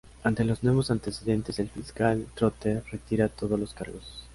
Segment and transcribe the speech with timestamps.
[0.23, 4.25] Ante los nuevos antecedentes, el fiscal Trotter retira todos los cargos.